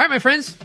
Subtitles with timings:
[0.00, 0.56] All right, my friends.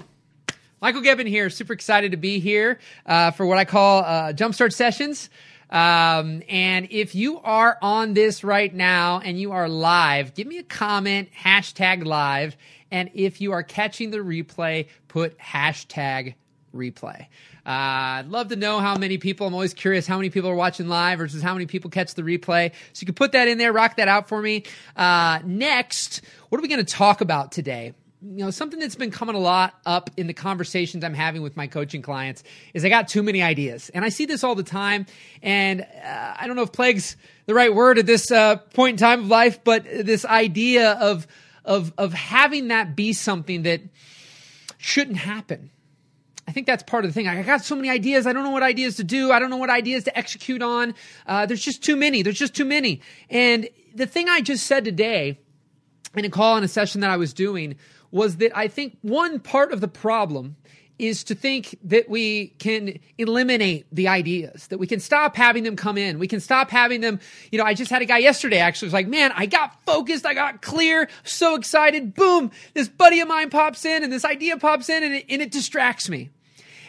[0.82, 1.50] Michael Gebben here.
[1.50, 5.30] Super excited to be here uh, for what I call uh, Jumpstart Sessions.
[5.70, 10.58] Um, and if you are on this right now and you are live, give me
[10.60, 12.56] a comment, hashtag live.
[12.92, 16.36] And if you are catching the replay, put hashtag
[16.74, 17.24] replay.
[17.66, 19.48] Uh, I'd love to know how many people.
[19.48, 22.22] I'm always curious how many people are watching live versus how many people catch the
[22.22, 22.72] replay.
[22.94, 24.64] So you can put that in there, rock that out for me.
[24.96, 27.92] Uh, next, what are we going to talk about today?
[28.34, 31.56] You know something that's been coming a lot up in the conversations i'm having with
[31.56, 32.44] my coaching clients
[32.74, 35.06] is i got too many ideas and i see this all the time
[35.44, 37.16] and uh, i don't know if plague's
[37.46, 41.28] the right word at this uh, point in time of life but this idea of
[41.64, 43.82] of of having that be something that
[44.78, 45.70] shouldn't happen
[46.48, 47.28] I think that's part of the thing.
[47.28, 48.28] I got so many ideas.
[48.28, 49.32] I don't know what ideas to do.
[49.32, 50.94] I don't know what ideas to execute on.
[51.26, 52.22] Uh, there's just too many.
[52.22, 53.02] There's just too many.
[53.32, 55.40] And the thing I just said today
[56.14, 57.78] in a call in a session that I was doing
[58.16, 60.56] was that I think one part of the problem
[60.98, 65.76] is to think that we can eliminate the ideas, that we can stop having them
[65.76, 66.18] come in.
[66.18, 67.20] We can stop having them.
[67.52, 70.26] You know, I just had a guy yesterday actually was like, man, I got focused.
[70.26, 71.10] I got clear.
[71.26, 72.14] So excited.
[72.14, 72.52] Boom.
[72.74, 75.52] This buddy of mine pops in and this idea pops in and it, and it
[75.52, 76.30] distracts me.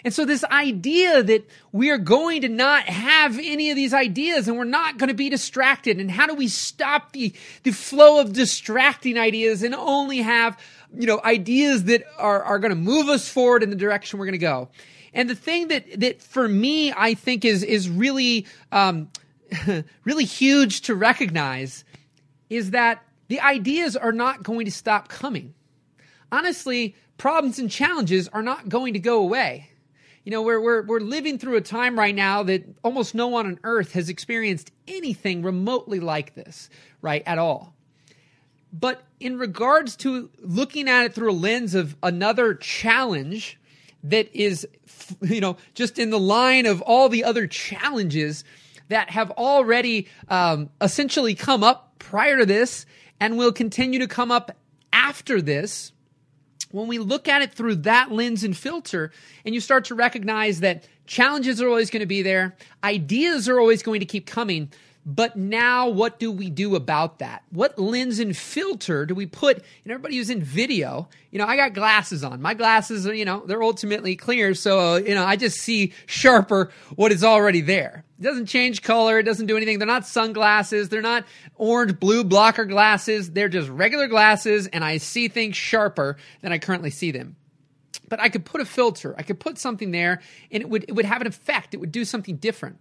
[0.07, 4.47] And so this idea that we are going to not have any of these ideas
[4.47, 5.99] and we're not going to be distracted.
[5.99, 10.61] And how do we stop the, the flow of distracting ideas and only have
[10.95, 14.27] you know, ideas that are, are going to move us forward in the direction we're
[14.27, 14.69] going to go.
[15.13, 19.09] And the thing that, that for me, I think is, is really, um,
[20.05, 21.85] really huge to recognize
[22.51, 25.55] is that the ideas are not going to stop coming.
[26.31, 29.71] Honestly, problems and challenges are not going to go away.
[30.25, 33.47] You know, we're, we're, we're living through a time right now that almost no one
[33.47, 36.69] on earth has experienced anything remotely like this,
[37.01, 37.75] right, at all.
[38.73, 43.59] But in regards to looking at it through a lens of another challenge
[44.05, 44.67] that is,
[45.23, 48.45] you know, just in the line of all the other challenges
[48.89, 52.87] that have already um, essentially come up prior to this
[53.19, 54.57] and will continue to come up
[54.93, 55.93] after this,
[56.71, 59.11] when we look at it through that lens and filter,
[59.45, 63.59] and you start to recognize that challenges are always going to be there, ideas are
[63.59, 64.71] always going to keep coming,
[65.09, 67.45] but now, what do we do about that?
[67.51, 69.59] What lens and filter do we put?
[69.85, 72.43] And everybody who's in video, you know, I got glasses on.
[72.43, 74.53] My glasses are, you know, they're ultimately clear.
[74.55, 78.05] So, you know, I just see sharper what is already there.
[78.19, 79.21] It doesn't change color.
[79.21, 79.79] It doesn't do anything.
[79.79, 80.89] They're not sunglasses.
[80.89, 81.25] They're not
[81.55, 83.31] orange, blue blocker glasses.
[83.31, 84.67] They're just regular glasses.
[84.67, 87.37] And I see things sharper than I currently see them
[88.09, 89.17] but I could put a filter.
[89.19, 90.21] I could put something there
[90.53, 91.75] and it would, it would have an effect.
[91.75, 92.79] It would do something different.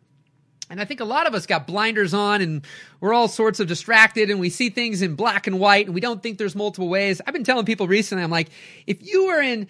[0.69, 2.65] And I think a lot of us got blinders on and
[2.99, 6.01] we're all sorts of distracted and we see things in black and white and we
[6.01, 7.21] don't think there's multiple ways.
[7.25, 8.49] I've been telling people recently, I'm like,
[8.87, 9.67] if you were in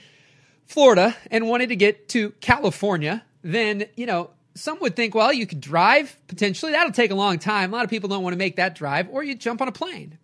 [0.66, 5.46] Florida and wanted to get to California, then, you know, some would think, well, you
[5.46, 6.72] could drive potentially.
[6.72, 7.74] That'll take a long time.
[7.74, 9.74] A lot of people don't want to make that drive, or you jump on a
[9.74, 10.18] plane.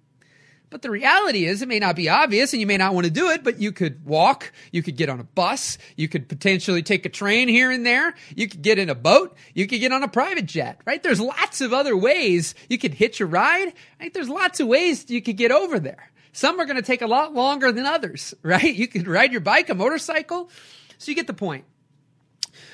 [0.72, 3.12] But the reality is, it may not be obvious and you may not want to
[3.12, 6.82] do it, but you could walk, you could get on a bus, you could potentially
[6.82, 9.92] take a train here and there, you could get in a boat, you could get
[9.92, 11.04] on a private jet, right?
[11.04, 14.14] There's lots of other ways you could hitch a ride, right?
[14.14, 16.10] There's lots of ways you could get over there.
[16.32, 18.74] Some are going to take a lot longer than others, right?
[18.74, 20.50] You could ride your bike, a motorcycle.
[20.98, 21.66] So you get the point.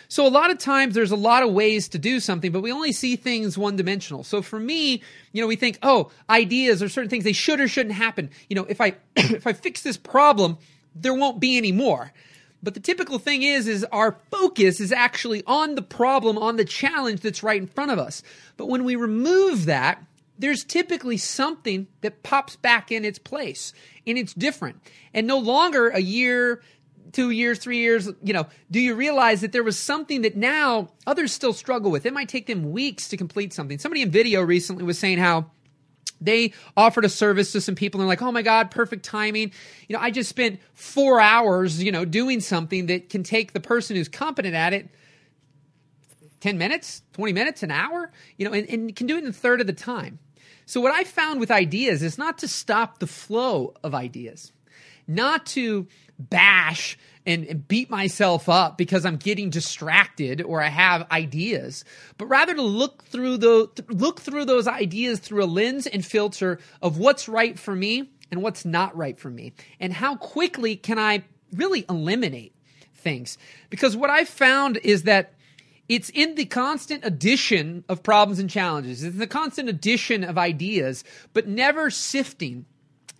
[0.09, 2.71] So a lot of times there's a lot of ways to do something, but we
[2.71, 4.23] only see things one dimensional.
[4.23, 5.01] So for me,
[5.33, 8.29] you know, we think, oh, ideas or certain things they should or shouldn't happen.
[8.49, 10.57] You know, if I if I fix this problem,
[10.95, 12.13] there won't be any more.
[12.63, 16.65] But the typical thing is is our focus is actually on the problem, on the
[16.65, 18.23] challenge that's right in front of us.
[18.55, 20.03] But when we remove that,
[20.39, 23.73] there's typically something that pops back in its place
[24.05, 24.79] and it's different.
[25.13, 26.61] And no longer a year,
[27.11, 30.89] two years, three years, you know, do you realize that there was something that now
[31.05, 32.05] others still struggle with?
[32.05, 33.79] It might take them weeks to complete something.
[33.79, 35.51] Somebody in video recently was saying how
[36.19, 39.51] they offered a service to some people and they're like, oh my God, perfect timing.
[39.87, 43.59] You know, I just spent four hours, you know, doing something that can take the
[43.59, 44.89] person who's competent at it
[46.39, 49.33] 10 minutes, 20 minutes, an hour, you know, and, and can do it in a
[49.33, 50.19] third of the time.
[50.65, 54.51] So what I found with ideas is not to stop the flow of ideas,
[55.07, 55.87] not to
[56.19, 61.83] bash and, and, beat myself up because I'm getting distracted or I have ideas,
[62.17, 66.59] but rather to look through the look through those ideas through a lens and filter
[66.81, 70.99] of what's right for me and what's not right for me, and how quickly can
[70.99, 71.23] I
[71.53, 72.53] really eliminate
[72.93, 73.37] things?
[73.69, 75.33] Because what I've found is that
[75.87, 79.03] it's in the constant addition of problems and challenges.
[79.03, 81.03] It's the constant addition of ideas,
[81.33, 82.65] but never sifting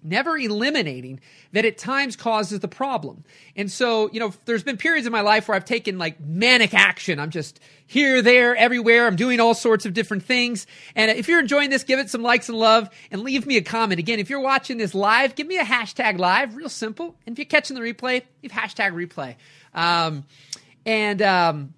[0.07, 1.19] never eliminating,
[1.51, 3.23] that at times causes the problem.
[3.55, 6.73] And so, you know, there's been periods in my life where I've taken like manic
[6.73, 7.19] action.
[7.19, 9.07] I'm just here, there, everywhere.
[9.07, 10.67] I'm doing all sorts of different things.
[10.95, 13.61] And if you're enjoying this, give it some likes and love and leave me a
[13.61, 13.99] comment.
[13.99, 17.15] Again, if you're watching this live, give me a hashtag live, real simple.
[17.25, 19.35] And if you're catching the replay, leave hashtag replay.
[19.73, 20.25] Um,
[20.85, 21.73] and, um,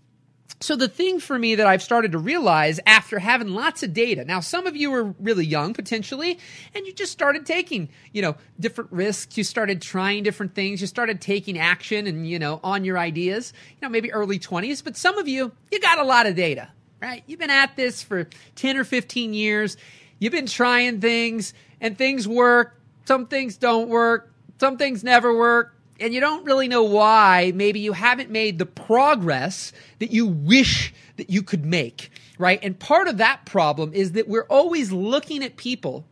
[0.62, 4.26] so the thing for me that I've started to realize after having lots of data,
[4.26, 6.38] now some of you are really young potentially,
[6.76, 9.38] and you just started taking, you know, different risks.
[9.38, 10.82] You started trying different things.
[10.82, 14.84] You started taking action and, you know, on your ideas, you know, maybe early 20s.
[14.84, 16.70] But some of you, you got a lot of data,
[17.02, 17.24] right?
[17.26, 19.78] You've been at this for 10 or 15 years.
[20.20, 22.76] You've been trying things and things work.
[23.06, 24.34] Some things don't work.
[24.60, 28.66] Some things never work and you don't really know why maybe you haven't made the
[28.66, 32.60] progress that you wish that you could make, right?
[32.64, 36.06] And part of that problem is that we're always looking at people.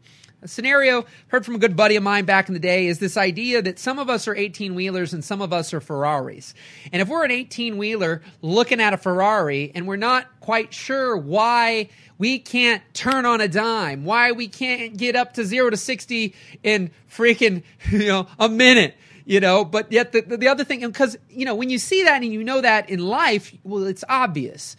[0.43, 3.17] A scenario heard from a good buddy of mine back in the day is this
[3.17, 6.53] idea that some of us are 18 wheelers and some of us are Ferraris.
[6.91, 11.17] And if we're an 18 wheeler looking at a Ferrari and we're not quite sure
[11.17, 11.89] why
[12.19, 16.35] we can't turn on a dime, why we can't get up to zero to 60
[16.61, 18.95] in freaking, you know, a minute,
[19.27, 22.23] you know but yet the, the other thing because you know when you see that
[22.23, 24.75] and you know that in life well it's obvious.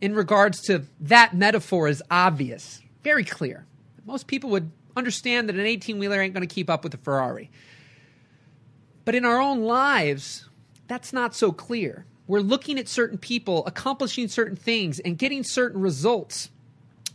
[0.00, 3.66] In regards to that metaphor is obvious very clear.
[4.06, 6.98] Most people would understand that an 18 wheeler ain't going to keep up with a
[6.98, 7.50] ferrari.
[9.04, 10.48] But in our own lives
[10.88, 12.06] that's not so clear.
[12.26, 16.50] We're looking at certain people accomplishing certain things and getting certain results.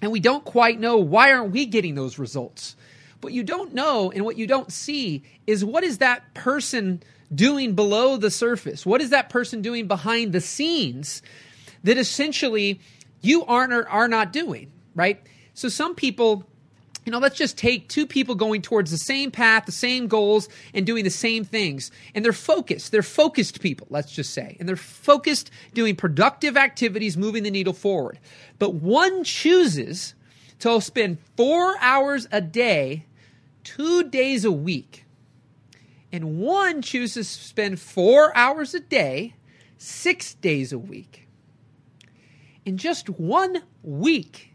[0.02, 2.76] And we don't quite know why aren't we getting those results
[3.22, 7.76] what you don't know and what you don't see is what is that person doing
[7.76, 8.86] below the surface?
[8.86, 11.22] What is that person doing behind the scenes
[11.84, 12.80] that essentially
[13.22, 15.22] you aren't or are not doing, right?
[15.54, 16.46] So some people,
[17.06, 20.48] you know, let's just take two people going towards the same path, the same goals,
[20.74, 21.92] and doing the same things.
[22.16, 22.92] And they're focused.
[22.92, 24.56] They're focused people, let's just say.
[24.60, 28.20] And they're focused doing productive activities, moving the needle forward.
[28.58, 30.16] But one chooses
[30.60, 33.06] to spend four hours a day
[33.64, 35.06] two days a week,
[36.12, 39.36] and one chooses to spend four hours a day,
[39.78, 41.28] six days a week.
[42.66, 44.52] In just one week,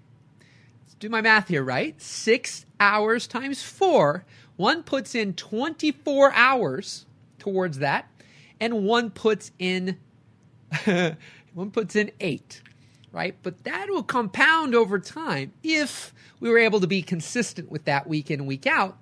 [0.82, 2.00] let's do my math here, right?
[2.00, 4.24] Six hours times four.
[4.56, 7.06] One puts in 24 hours
[7.38, 8.08] towards that,
[8.60, 9.98] and one puts in
[11.54, 12.62] one puts in eight
[13.14, 13.36] right?
[13.44, 18.08] But that will compound over time if we were able to be consistent with that
[18.08, 18.98] week in week out.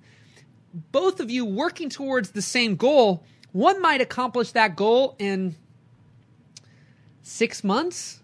[0.91, 5.55] Both of you working towards the same goal, one might accomplish that goal in
[7.23, 8.21] six months.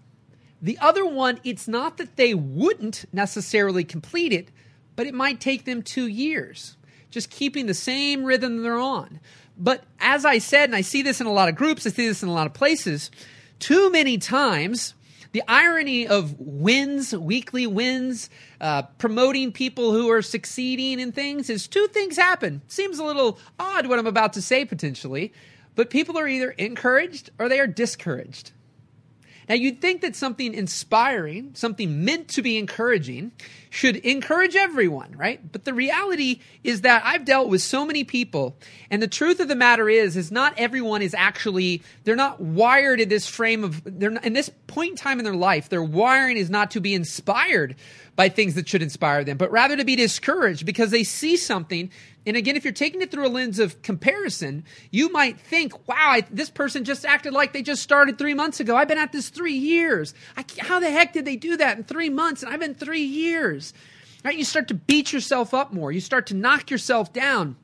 [0.62, 4.50] The other one, it's not that they wouldn't necessarily complete it,
[4.95, 6.77] but it might take them two years,
[7.09, 9.19] just keeping the same rhythm they're on.
[9.57, 12.07] But as I said, and I see this in a lot of groups, I see
[12.07, 13.09] this in a lot of places,
[13.57, 14.94] too many times
[15.31, 18.29] the irony of wins, weekly wins,
[18.61, 22.61] uh, promoting people who are succeeding in things is two things happen.
[22.67, 25.31] Seems a little odd what I'm about to say potentially,
[25.75, 28.51] but people are either encouraged or they are discouraged.
[29.49, 33.31] Now, you'd think that something inspiring, something meant to be encouraging,
[33.71, 35.39] should encourage everyone, right?
[35.51, 38.56] But the reality is that I've dealt with so many people,
[38.91, 42.99] and the truth of the matter is, is not everyone is actually, they're not wired
[42.99, 45.83] in this frame of, they're not, in this point in time in their life, their
[45.83, 47.75] wiring is not to be inspired
[48.19, 51.90] by things that should inspire them, but rather to be discouraged because they see something
[52.26, 55.95] and again, if you're taking it through a lens of comparison, you might think, wow,
[55.95, 58.76] I, this person just acted like they just started three months ago.
[58.76, 60.14] I've been at this three years.
[60.35, 62.44] I, how the heck did they do that in three months?
[62.44, 63.73] And I've been three years.
[64.26, 64.38] Right?
[64.38, 65.92] You start to beat yourself up more.
[65.92, 67.56] You start to knock yourself down.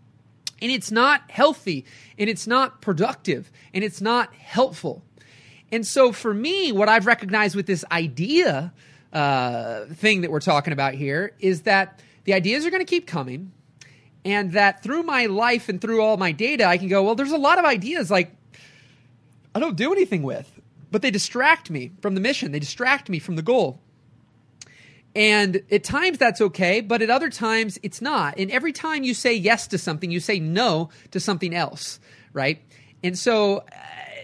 [0.62, 1.86] And it's not healthy
[2.18, 5.04] and it's not productive and it's not helpful.
[5.70, 8.74] And so for me, what I've recognized with this idea
[9.14, 13.08] uh, thing that we're talking about here is that the ideas are going to keep
[13.08, 13.52] coming
[14.26, 17.32] and that through my life and through all my data, I can go, well, there's
[17.32, 18.36] a lot of ideas like
[19.54, 20.60] I don't do anything with,
[20.92, 22.52] but they distract me from the mission.
[22.52, 23.80] They distract me from the goal.
[25.16, 28.38] And at times that's okay, but at other times it's not.
[28.38, 32.02] And every time you say yes to something, you say no to something else,
[32.34, 32.62] right?
[33.02, 33.64] And so uh,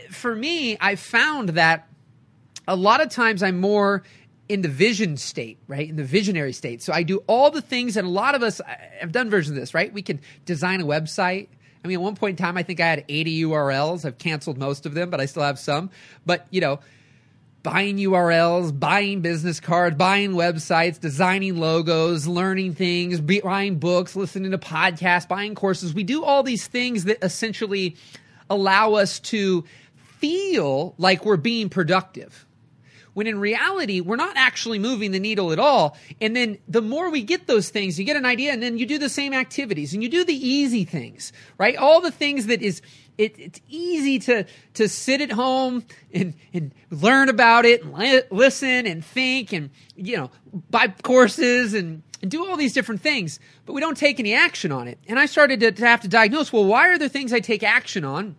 [0.09, 1.87] for me, I found that
[2.67, 4.03] a lot of times I'm more
[4.51, 5.87] in the vision state, right?
[5.87, 6.81] In the visionary state.
[6.81, 8.65] So I do all the things, and a lot of us uh,
[8.99, 9.93] have done versions of this, right?
[9.93, 11.47] We can design a website.
[11.85, 14.03] I mean, at one point in time, I think I had 80 URLs.
[14.03, 15.89] I've canceled most of them, but I still have some.
[16.25, 16.81] But, you know,
[17.63, 24.57] buying URLs, buying business cards, buying websites, designing logos, learning things, buying books, listening to
[24.57, 25.93] podcasts, buying courses.
[25.93, 27.95] We do all these things that essentially
[28.49, 29.63] allow us to
[30.19, 32.45] feel like we're being productive.
[33.13, 35.97] When in reality, we're not actually moving the needle at all.
[36.21, 38.85] And then the more we get those things, you get an idea and then you
[38.85, 41.75] do the same activities and you do the easy things, right?
[41.75, 42.81] All the things that is
[43.17, 48.23] it, it's easy to to sit at home and and learn about it, and li-
[48.31, 50.31] listen and think, and you know
[50.69, 54.71] buy courses and and do all these different things, but we don't take any action
[54.71, 54.99] on it.
[55.07, 57.63] And I started to, to have to diagnose: well, why are there things I take
[57.63, 58.35] action on,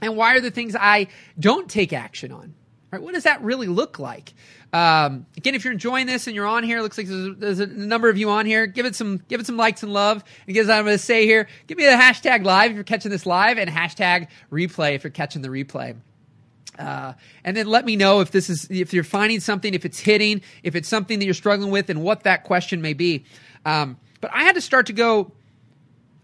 [0.00, 1.08] and why are there things I
[1.38, 2.54] don't take action on?
[2.90, 3.02] Right?
[3.02, 4.32] What does that really look like?
[4.72, 7.66] Um, again, if you're enjoying this and you're on here, looks like there's, there's, a
[7.66, 8.66] number of you on here.
[8.66, 10.24] Give it some, give it some likes and love.
[10.46, 13.10] And as I'm going to say here, give me the hashtag live if you're catching
[13.10, 15.96] this live, and hashtag replay if you're catching the replay.
[16.78, 17.14] Uh,
[17.44, 20.40] and then let me know if this is if you're finding something, if it's hitting,
[20.62, 23.24] if it's something that you're struggling with, and what that question may be.
[23.64, 25.32] Um, but I had to start to go.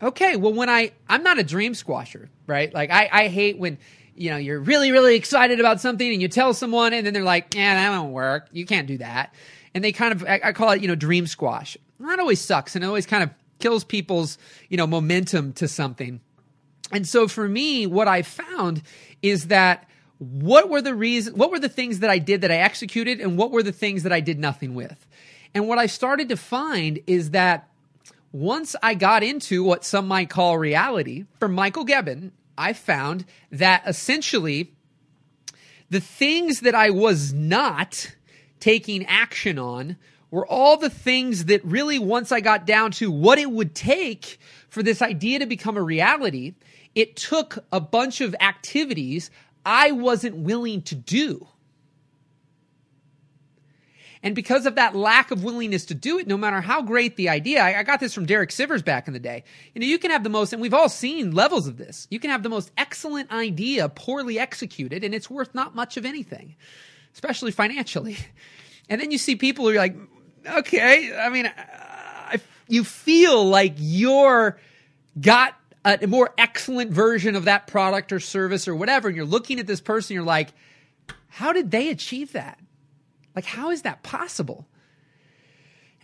[0.01, 2.73] Okay, well, when I I'm not a dream squasher, right?
[2.73, 3.79] Like I I hate when
[4.17, 7.25] you know, you're really, really excited about something and you tell someone and then they're
[7.25, 8.49] like, yeah, that won't work.
[8.53, 9.35] You can't do that.
[9.75, 11.77] And they kind of, I, I call it, you know, dream squash.
[11.99, 15.69] And that always sucks and it always kind of kills people's, you know, momentum to
[15.69, 16.21] something.
[16.93, 18.83] And so for me, what I found
[19.23, 22.57] is that what were the reasons, what were the things that I did that I
[22.57, 25.07] executed and what were the things that I did nothing with?
[25.55, 27.69] And what I started to find is that
[28.33, 33.83] once I got into what some might call reality, for Michael Gebben, I found that
[33.87, 34.73] essentially
[35.91, 38.15] the things that I was not
[38.61, 39.97] taking action on
[40.31, 44.39] were all the things that really, once I got down to what it would take
[44.69, 46.55] for this idea to become a reality,
[46.95, 49.31] it took a bunch of activities
[49.65, 51.47] I wasn't willing to do.
[54.25, 57.29] And because of that lack of willingness to do it, no matter how great the
[57.29, 59.45] idea, I, I, got this from Derek Sivers back in the day.
[59.75, 62.09] You know, you can have the most, and we've all seen levels of this.
[62.11, 66.07] You can have the most excellent idea poorly executed, and it's worth not much of
[66.07, 66.57] anything,
[67.13, 68.17] especially financially.
[68.87, 69.97] And then you see people who are like,
[70.47, 72.39] okay, I mean, I,
[72.69, 74.61] you feel like you're
[75.19, 75.55] got
[75.87, 79.67] a more excellent version of that product or service or whatever, and you're looking at
[79.67, 80.51] this person, you're like,
[81.29, 82.59] how did they achieve that?
[83.35, 84.67] Like, how is that possible?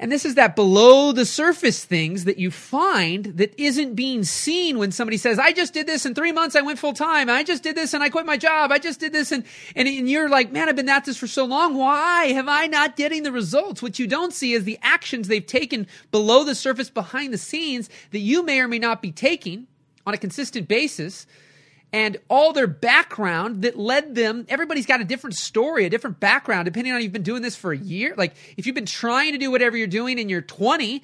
[0.01, 4.79] And this is that below the surface things that you find that isn't being seen
[4.79, 6.57] when somebody says, I just did this in three months.
[6.57, 7.29] I went full time.
[7.29, 8.73] I just did this and I quit my job.
[8.73, 9.31] I just did this.
[9.31, 9.45] And,
[9.77, 11.77] and, and you're like, man, I've been at this for so long.
[11.77, 13.83] Why have I not getting the results?
[13.83, 17.91] What you don't see is the actions they've taken below the surface behind the scenes
[18.13, 19.67] that you may or may not be taking
[20.07, 21.27] on a consistent basis
[21.93, 24.47] and all their background that led them.
[24.49, 27.73] Everybody's got a different story, a different background, depending on you've been doing this for
[27.73, 28.15] a year.
[28.17, 31.03] Like if you've been trying to do whatever you're doing and you're 20,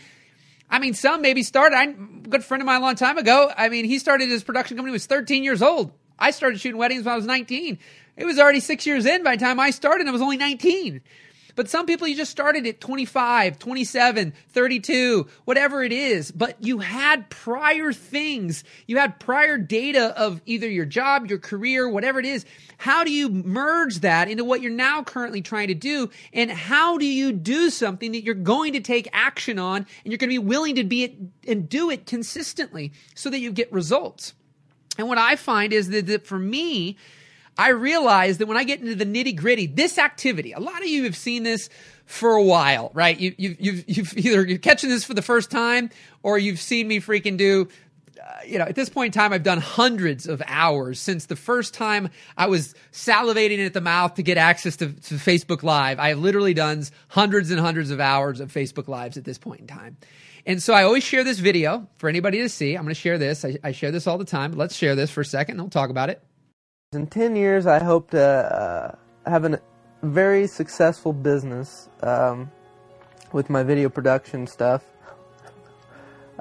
[0.71, 1.76] I mean, some maybe started.
[1.76, 3.50] I'm a good friend of mine a long time ago.
[3.57, 5.93] I mean, he started his production company was 13 years old.
[6.19, 7.78] I started shooting weddings when I was 19.
[8.16, 10.09] It was already six years in by the time I started.
[10.09, 11.02] I was only 19.
[11.57, 16.31] But some people, you just started at 25, 27, 32, whatever it is.
[16.31, 18.63] But you had prior things.
[18.87, 22.45] You had prior data of either your job, your career, whatever it is.
[22.77, 26.11] How do you merge that into what you're now currently trying to do?
[26.35, 30.19] And how do you do something that you're going to take action on and you're
[30.19, 31.17] going to be willing to be it
[31.49, 34.35] and do it consistently so that you get results?
[34.99, 36.97] And what I find is that, that for me,
[37.59, 40.89] I realize that when I get into the nitty gritty, this activity, a lot of
[40.89, 41.69] you have seen this
[42.05, 43.19] for a while, right?
[43.19, 45.91] You, you, you've, you've either you're catching this for the first time
[46.23, 47.69] or you've seen me freaking do
[48.27, 51.37] uh, you know, at this point in time, I've done hundreds of hours since the
[51.37, 56.01] first time I was salivating at the mouth to get access to, to, Facebook Live.
[56.01, 59.61] I have literally done hundreds and hundreds of hours of Facebook Lives at this point
[59.61, 59.97] in time.
[60.47, 62.75] And so I always share this video for anybody to see.
[62.75, 63.45] I'm going to share this.
[63.45, 64.53] I, I share this all the time.
[64.53, 66.23] Let's share this for a second and we'll talk about it.
[66.97, 69.61] In 10 years, I hope to uh, have a
[70.03, 72.50] very successful business um,
[73.33, 74.83] with my video production stuff.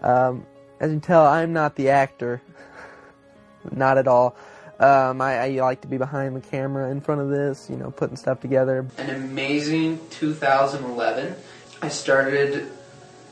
[0.02, 0.46] Um,
[0.80, 2.42] as you can tell, I'm not the actor.
[3.72, 4.38] not at all.
[4.80, 7.92] Um, I, I, like to be behind the camera in front of this, you know,
[7.92, 8.88] putting stuff together.
[8.98, 11.36] An amazing 2011.
[11.82, 12.72] I started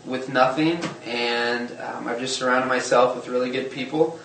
[0.05, 4.19] with nothing, and um, I've just surrounded myself with really good people.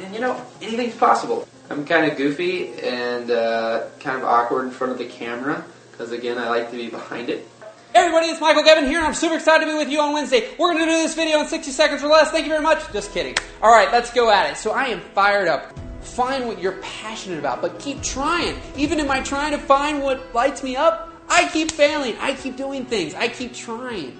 [0.00, 1.48] And you know, anything's possible.
[1.68, 6.12] I'm kind of goofy and uh, kind of awkward in front of the camera because,
[6.12, 7.46] again, I like to be behind it.
[7.92, 10.12] Hey everybody, it's Michael Gebben here, and I'm super excited to be with you on
[10.12, 10.50] Wednesday.
[10.58, 12.30] We're going to do this video in 60 seconds or less.
[12.30, 12.92] Thank you very much.
[12.92, 13.34] Just kidding.
[13.62, 14.58] All right, let's go at it.
[14.58, 18.58] So I am fired up find what you're passionate about, but keep trying.
[18.76, 22.16] Even in my trying to find what lights me up, I keep failing.
[22.20, 23.14] I keep doing things.
[23.14, 24.18] I keep trying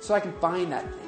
[0.00, 1.07] so I can find that thing.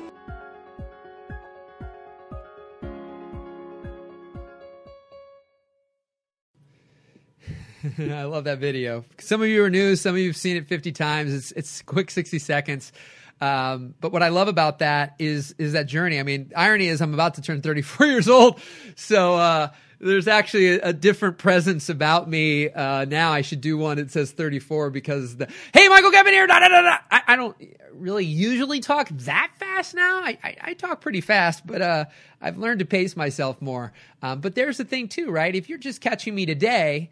[7.98, 9.04] I love that video.
[9.18, 11.32] Some of you are new, some of you have seen it 50 times.
[11.32, 12.92] It's it's quick 60 seconds.
[13.40, 16.20] Um, but what I love about that is is that journey.
[16.20, 18.60] I mean, irony is I'm about to turn 34 years old,
[18.96, 19.68] so uh,
[19.98, 23.32] there's actually a, a, different presence about me uh, now.
[23.32, 26.46] I should do one that says 34 because the hey Michael Gebben here.
[26.46, 27.56] Da, da, da, I, I, don't
[27.94, 30.20] really usually talk that fast now.
[30.22, 32.04] I, I, I talk pretty fast, but uh,
[32.42, 33.94] I've learned to pace myself more.
[34.20, 35.54] Um, but there's the thing too, right?
[35.54, 37.08] If you're just catching me today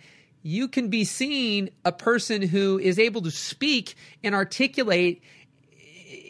[0.48, 5.22] you can be seen a person who is able to speak and articulate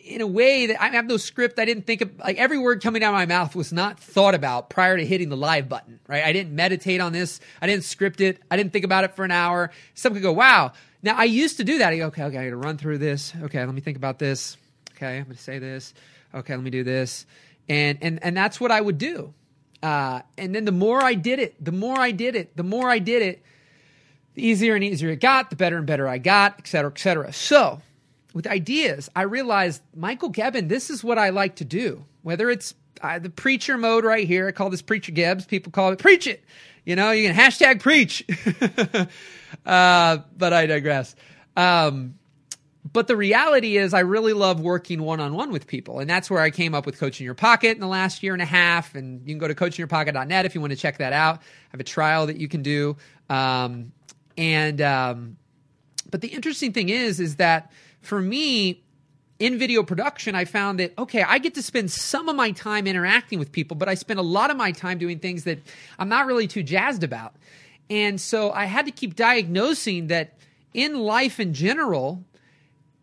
[0.04, 1.60] in a way that I have no script.
[1.60, 4.34] I didn't think of like every word coming out of my mouth was not thought
[4.34, 6.24] about prior to hitting the live button, right?
[6.24, 7.38] I didn't meditate on this.
[7.62, 8.42] I didn't script it.
[8.50, 9.70] I didn't think about it for an hour.
[9.94, 10.72] Some could go, wow.
[11.00, 11.92] Now I used to do that.
[11.92, 13.32] I go, okay, okay, I got to run through this.
[13.42, 14.56] Okay, let me think about this.
[14.96, 15.94] Okay, I'm to say this.
[16.34, 17.24] Okay, let me do this.
[17.68, 19.32] And, and, and that's what I would do.
[19.80, 22.90] Uh, and then the more I did it, the more I did it, the more
[22.90, 23.44] I did it,
[24.38, 26.98] the easier and easier it got, the better and better I got, et cetera, et
[26.98, 27.32] cetera.
[27.32, 27.80] So,
[28.34, 32.04] with ideas, I realized, Michael Gebben, this is what I like to do.
[32.22, 35.46] Whether it's uh, the preacher mode right here, I call this preacher Gebs.
[35.46, 36.44] People call it preach it.
[36.84, 38.24] You know, you can hashtag preach.
[39.66, 41.16] uh, but I digress.
[41.56, 42.14] Um,
[42.90, 45.98] but the reality is, I really love working one on one with people.
[45.98, 48.32] And that's where I came up with Coach in Your Pocket in the last year
[48.34, 48.94] and a half.
[48.94, 51.38] And you can go to coachinyourpocket.net if you want to check that out.
[51.38, 51.42] I
[51.72, 52.96] have a trial that you can do.
[53.28, 53.92] Um,
[54.38, 55.36] and um,
[56.10, 58.82] but the interesting thing is, is that for me,
[59.38, 62.86] in video production, I found that, okay, I get to spend some of my time
[62.86, 65.58] interacting with people, but I spend a lot of my time doing things that
[65.98, 67.34] I'm not really too jazzed about.
[67.90, 70.34] And so I had to keep diagnosing that
[70.74, 72.24] in life in general,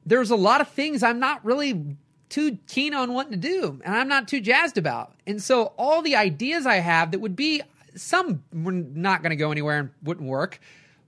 [0.06, 1.98] there's a lot of things I'm not really
[2.30, 5.14] too keen on wanting to do and I'm not too jazzed about.
[5.26, 7.62] And so all the ideas I have that would be
[7.96, 10.60] some were not going to go anywhere and wouldn't work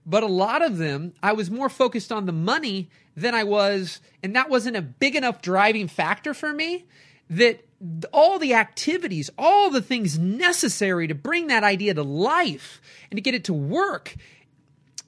[0.08, 4.00] but a lot of them I was more focused on the money than I was,
[4.22, 6.86] and that wasn't a big enough driving factor for me
[7.28, 7.64] that
[8.12, 13.20] all the activities, all the things necessary to bring that idea to life and to
[13.20, 14.16] get it to work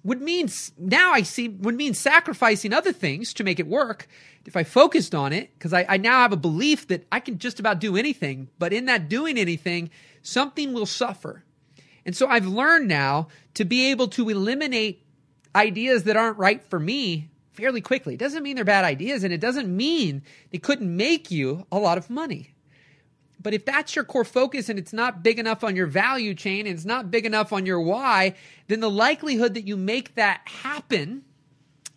[0.05, 4.07] would mean now I see would mean sacrificing other things to make it work.
[4.45, 7.39] If I focused on it, because I, I now have a belief that I can
[7.39, 9.91] just about do anything, but in that doing anything,
[10.23, 11.45] something will suffer.
[12.05, 15.05] And so I've learned now to be able to eliminate
[15.55, 18.15] ideas that aren't right for me fairly quickly.
[18.15, 21.79] It doesn't mean they're bad ideas, and it doesn't mean they couldn't make you a
[21.79, 22.55] lot of money.
[23.43, 26.67] But if that's your core focus and it's not big enough on your value chain
[26.67, 28.35] and it's not big enough on your why,
[28.69, 31.25] then the likelihood that you make that happen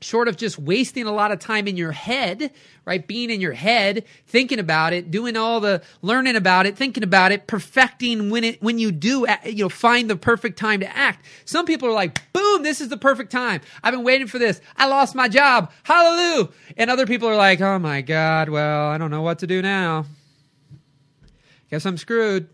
[0.03, 2.51] short of just wasting a lot of time in your head,
[2.85, 3.05] right?
[3.07, 7.31] Being in your head, thinking about it, doing all the learning about it, thinking about
[7.31, 10.97] it, perfecting when it, when you do, uh, you know, find the perfect time to
[10.97, 11.25] act.
[11.45, 13.61] Some people are like, boom, this is the perfect time.
[13.83, 14.61] I've been waiting for this.
[14.77, 15.71] I lost my job.
[15.83, 16.49] Hallelujah.
[16.77, 19.61] And other people are like, oh my God, well, I don't know what to do
[19.61, 20.05] now.
[21.69, 22.49] Guess I'm screwed.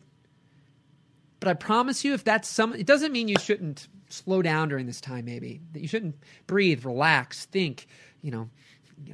[1.39, 4.85] But I promise you, if that's some, it doesn't mean you shouldn't slow down during
[4.85, 5.61] this time maybe.
[5.73, 6.15] That you shouldn't
[6.47, 7.87] breathe relax think
[8.21, 8.49] you know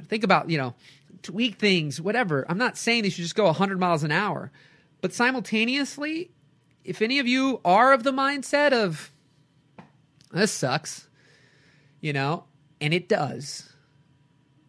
[0.08, 0.74] think about you know
[1.22, 2.44] tweak things whatever.
[2.48, 4.50] I'm not saying you should just go 100 miles an hour
[5.00, 6.30] but simultaneously
[6.84, 9.12] if any of you are of the mindset of
[10.32, 11.08] this sucks
[12.00, 12.44] you know
[12.80, 13.72] and it does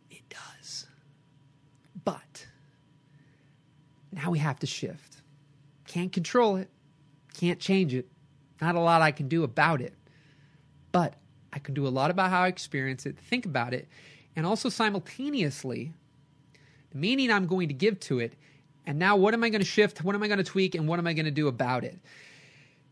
[0.10, 0.88] it does.
[2.04, 2.48] But
[4.12, 5.22] now we have to shift.
[5.88, 6.70] Can't control it.
[7.34, 8.08] Can't change it.
[8.62, 9.94] Not a lot i can do about it
[10.98, 11.14] but
[11.54, 13.88] I can do a lot about how I experience it, think about it,
[14.36, 15.94] and also simultaneously
[16.90, 18.34] the meaning I'm going to give to it.
[18.88, 20.04] And now, what am I going to shift?
[20.04, 20.74] What am I going to tweak?
[20.74, 22.00] And what am I going to do about it?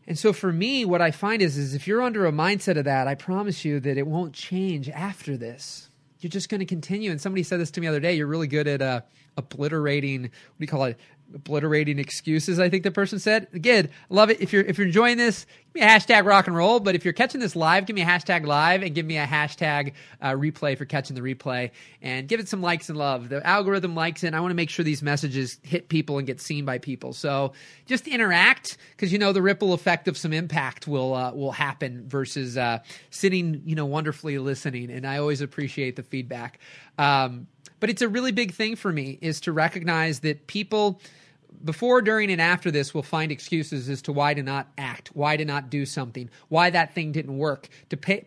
[0.06, 2.84] And so, for me, what I find is, is if you're under a mindset of
[2.84, 5.90] that, I promise you that it won't change after this.
[6.20, 7.10] You're just going to continue.
[7.10, 8.14] And somebody said this to me the other day.
[8.14, 9.00] You're really good at uh,
[9.36, 10.22] obliterating.
[10.22, 10.96] What do you call it?
[11.34, 12.58] Obliterating excuses.
[12.58, 13.48] I think the person said.
[13.52, 14.40] Again, love it.
[14.40, 16.80] If you're if you're enjoying this, give me a hashtag rock and roll.
[16.80, 19.26] But if you're catching this live, give me a hashtag live and give me a
[19.26, 21.70] hashtag uh, replay for catching the replay
[22.02, 23.28] and give it some likes and love.
[23.28, 24.34] The algorithm likes it.
[24.34, 27.12] I want to make sure these messages hit people and get seen by people.
[27.12, 27.52] So
[27.86, 32.08] just interact because you know the ripple effect of some impact will uh, will happen
[32.08, 32.78] versus uh,
[33.10, 34.90] sitting you know wonderfully listening.
[34.90, 36.58] And I always appreciate the feedback.
[36.98, 37.46] Um,
[37.80, 41.00] but it's a really big thing for me is to recognize that people
[41.64, 45.36] before, during, and after this, we'll find excuses as to why to not act, why
[45.36, 48.24] to not do something, why that thing didn't work, to pay,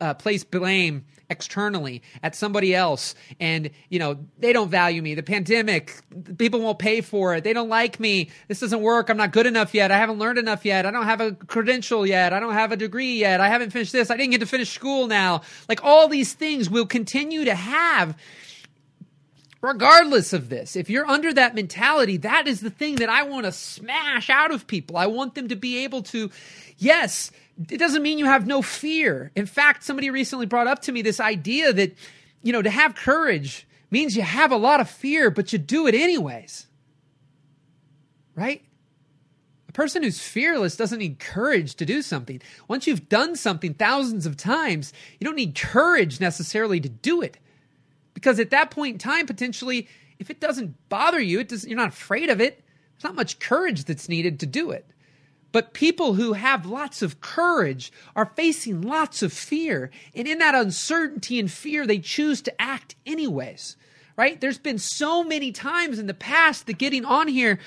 [0.00, 3.14] uh, place blame externally at somebody else.
[3.38, 5.14] And, you know, they don't value me.
[5.14, 5.94] The pandemic,
[6.38, 7.44] people won't pay for it.
[7.44, 8.30] They don't like me.
[8.48, 9.08] This doesn't work.
[9.08, 9.92] I'm not good enough yet.
[9.92, 10.86] I haven't learned enough yet.
[10.86, 12.32] I don't have a credential yet.
[12.32, 13.40] I don't have a degree yet.
[13.40, 14.10] I haven't finished this.
[14.10, 15.42] I didn't get to finish school now.
[15.68, 18.16] Like all these things we'll continue to have
[19.60, 23.46] regardless of this, if you're under that mentality, that is the thing that I want
[23.46, 24.96] to smash out of people.
[24.96, 26.30] I want them to be able to,
[26.78, 27.30] yes,
[27.68, 29.30] it doesn't mean you have no fear.
[29.36, 31.94] In fact, somebody recently brought up to me this idea that,
[32.42, 35.86] you know, to have courage means you have a lot of fear, but you do
[35.86, 36.66] it anyways.
[38.34, 38.62] Right?
[39.68, 42.40] A person who's fearless doesn't need courage to do something.
[42.66, 47.36] Once you've done something thousands of times, you don't need courage necessarily to do it.
[48.20, 51.78] Because at that point in time, potentially, if it doesn't bother you, it does, you're
[51.78, 52.62] not afraid of it.
[52.92, 54.86] There's not much courage that's needed to do it.
[55.52, 59.90] But people who have lots of courage are facing lots of fear.
[60.14, 63.76] And in that uncertainty and fear, they choose to act anyways,
[64.16, 64.38] right?
[64.38, 67.58] There's been so many times in the past that getting on here,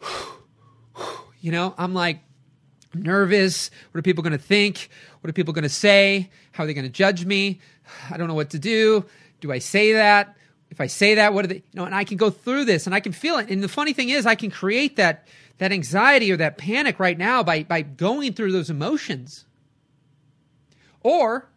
[1.40, 2.20] you know, I'm like,
[2.94, 3.70] nervous.
[3.90, 4.88] What are people going to think?
[5.20, 6.30] What are people going to say?
[6.52, 7.60] How are they going to judge me?
[8.10, 9.04] I don't know what to do.
[9.40, 10.36] Do I say that?
[10.70, 12.86] If I say that, what are they, you know, and I can go through this
[12.86, 13.48] and I can feel it.
[13.48, 15.26] And the funny thing is, I can create that,
[15.58, 19.46] that anxiety or that panic right now by, by going through those emotions.
[21.02, 21.48] Or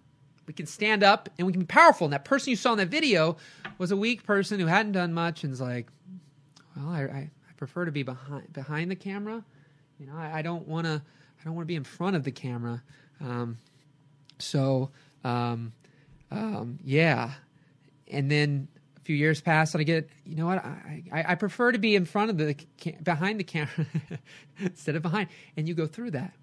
[0.47, 2.05] we can stand up and we can be powerful.
[2.05, 3.37] And that person you saw in that video
[3.77, 5.87] was a weak person who hadn't done much and is like,
[6.75, 9.43] well, I, I, I prefer to be behind, behind the camera.
[9.99, 11.01] You know, I, I don't want to,
[11.39, 12.81] I don't want to be in front of the camera.
[13.19, 13.57] Um,
[14.39, 14.89] so,
[15.23, 15.73] um,
[16.31, 17.31] um, yeah,
[18.11, 21.35] and then a few years pass and I get, you know what, I, I, I
[21.35, 22.55] prefer to be in front of the,
[23.01, 23.87] behind the camera
[24.59, 25.29] instead of behind.
[25.57, 26.33] And you go through that.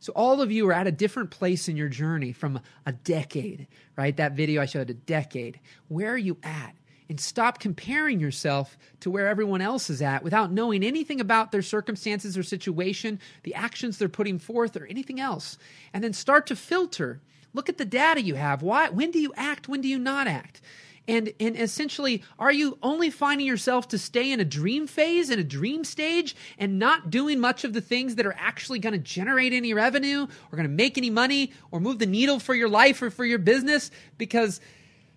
[0.00, 3.68] So all of you are at a different place in your journey from a decade,
[3.96, 4.16] right?
[4.16, 5.60] That video I showed a decade.
[5.86, 6.74] Where are you at?
[7.08, 11.62] And stop comparing yourself to where everyone else is at without knowing anything about their
[11.62, 15.56] circumstances or situation, the actions they're putting forth, or anything else.
[15.92, 17.20] And then start to filter.
[17.54, 18.62] Look at the data you have.
[18.62, 19.68] Why, when do you act?
[19.68, 20.62] When do you not act?
[21.08, 25.38] And, and essentially, are you only finding yourself to stay in a dream phase, in
[25.40, 29.00] a dream stage, and not doing much of the things that are actually going to
[29.00, 32.68] generate any revenue or going to make any money or move the needle for your
[32.68, 33.90] life or for your business?
[34.16, 34.60] Because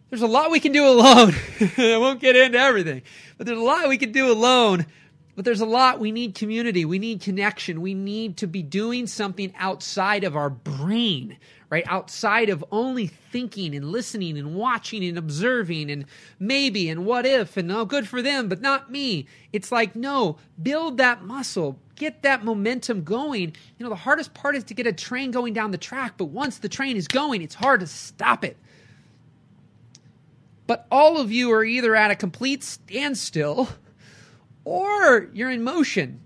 [0.09, 1.35] there's a lot we can do alone.
[1.77, 3.03] I won't get into everything,
[3.37, 4.87] but there's a lot we can do alone.
[5.35, 9.05] But there's a lot we need community, we need connection, we need to be doing
[9.05, 11.37] something outside of our brain,
[11.69, 11.83] right?
[11.87, 16.05] Outside of only thinking and listening and watching and observing and
[16.39, 19.27] maybe and what if and oh, good for them, but not me.
[19.51, 23.55] It's like, no, build that muscle, get that momentum going.
[23.77, 26.25] You know, the hardest part is to get a train going down the track, but
[26.25, 28.57] once the train is going, it's hard to stop it.
[30.67, 33.69] But all of you are either at a complete standstill
[34.63, 36.21] or you're in motion.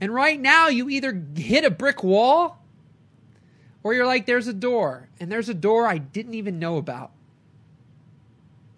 [0.00, 2.63] And right now, you either hit a brick wall
[3.84, 7.12] or you're like, there's a door, and there's a door I didn't even know about.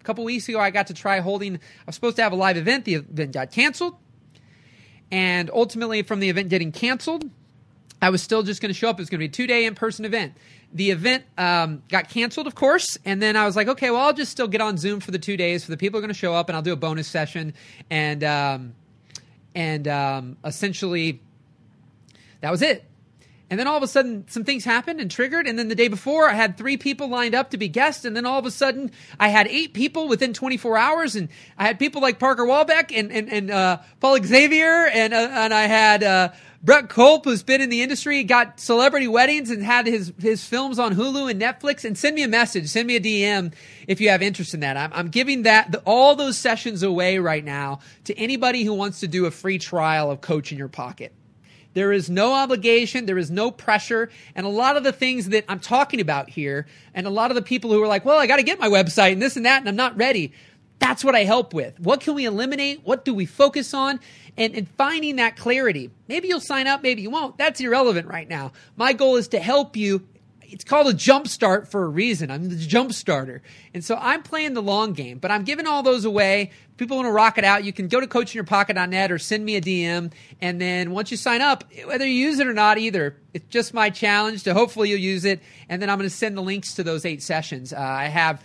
[0.01, 2.35] A couple weeks ago, I got to try holding, I was supposed to have a
[2.35, 2.85] live event.
[2.85, 3.95] The event got canceled.
[5.09, 7.29] And ultimately, from the event getting canceled,
[8.01, 8.99] I was still just going to show up.
[8.99, 10.33] It was going to be a two day in person event.
[10.73, 14.13] The event um, got canceled, of course, and then I was like, okay, well, I'll
[14.13, 16.13] just still get on Zoom for the two days for the people who are going
[16.13, 17.53] to show up, and I'll do a bonus session.
[17.89, 18.73] And um,
[19.55, 21.21] and um, essentially,
[22.41, 22.83] that was it.
[23.49, 25.47] And then all of a sudden, some things happened and triggered.
[25.47, 28.03] And then the day before, I had three people lined up to be guests.
[28.03, 31.15] And then all of a sudden, I had eight people within 24 hours.
[31.15, 34.87] And I had people like Parker Walbeck and, and, and uh, Paul Xavier.
[34.87, 36.29] And, uh, and I had uh,
[36.61, 40.77] Brett Culp, who's been in the industry, got celebrity weddings and had his, his films
[40.77, 41.85] on Hulu and Netflix.
[41.85, 43.53] And send me a message, send me a DM
[43.87, 44.75] if you have interest in that.
[44.75, 48.99] I'm, I'm giving that the, all those sessions away right now to anybody who wants
[48.99, 51.13] to do a free trial of Coach in Your Pocket.
[51.77, 54.09] There is no obligation, there is no pressure.
[54.33, 57.35] And a lot of the things that I'm talking about here, and a lot of
[57.35, 59.45] the people who are like, well, I got to get my website and this and
[59.45, 60.33] that, and I'm not ready.
[60.79, 61.79] That's what I help with.
[61.79, 62.81] What can we eliminate?
[62.83, 63.99] What do we focus on?
[64.37, 65.91] And, and finding that clarity.
[66.07, 67.37] Maybe you'll sign up, maybe you won't.
[67.37, 68.53] That's irrelevant right now.
[68.75, 70.07] My goal is to help you
[70.49, 72.31] it's called a jump start for a reason.
[72.31, 73.41] I'm the jump starter.
[73.73, 76.51] And so I'm playing the long game, but I'm giving all those away.
[76.77, 77.63] People want to rock it out.
[77.63, 80.11] You can go to coachinyourpocket.net or send me a DM.
[80.41, 83.73] And then once you sign up, whether you use it or not either, it's just
[83.73, 85.41] my challenge to hopefully you'll use it.
[85.67, 87.73] And then I'm going to send the links to those eight sessions.
[87.73, 88.43] Uh, I have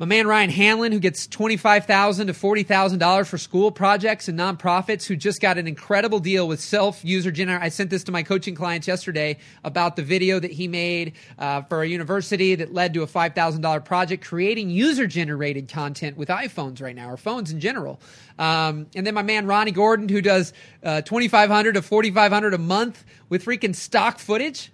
[0.00, 4.28] My man Ryan Hanlon, who gets twenty-five thousand to forty thousand dollars for school projects
[4.28, 7.62] and nonprofits, who just got an incredible deal with Self User Generator.
[7.62, 11.60] I sent this to my coaching clients yesterday about the video that he made uh,
[11.60, 16.30] for a university that led to a five thousand dollar project creating user-generated content with
[16.30, 18.00] iPhones right now or phones in general.
[18.38, 22.54] Um, and then my man Ronnie Gordon, who does uh, twenty-five hundred to forty-five hundred
[22.54, 24.72] a month with freaking stock footage.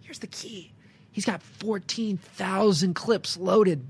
[0.00, 0.72] Here's the key:
[1.12, 3.86] he's got fourteen thousand clips loaded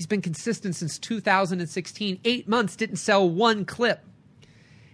[0.00, 2.20] He's been consistent since 2016.
[2.24, 4.02] Eight months didn't sell one clip.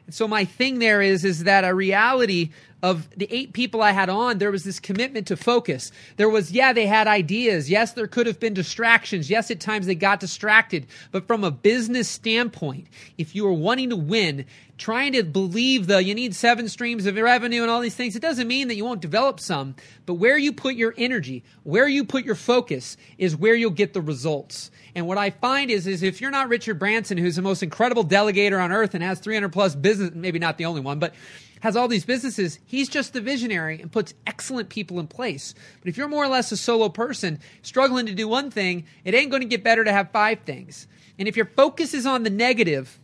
[0.05, 2.51] And so my thing there is is that a reality
[2.83, 5.91] of the eight people I had on, there was this commitment to focus.
[6.17, 7.71] There was, yeah, they had ideas.
[7.71, 9.31] Yes, there could have been distractions.
[9.31, 10.87] Yes, at times they got distracted.
[11.11, 12.87] But from a business standpoint,
[13.17, 14.45] if you are wanting to win,
[14.79, 18.23] trying to believe the you need seven streams of revenue and all these things, it
[18.23, 19.75] doesn't mean that you won't develop some.
[20.05, 23.95] But where you put your energy, where you put your focus, is where you'll get
[23.95, 24.71] the results.
[24.95, 28.05] And what I find is, is if you're not Richard Branson, who's the most incredible
[28.05, 31.15] delegator on earth and has 300 plus business, maybe not the only one, but
[31.61, 32.59] has all these businesses.
[32.64, 35.55] He's just the visionary and puts excellent people in place.
[35.81, 39.14] But if you're more or less a solo person struggling to do one thing, it
[39.14, 40.87] ain't going to get better to have five things.
[41.19, 42.99] And if your focus is on the negative,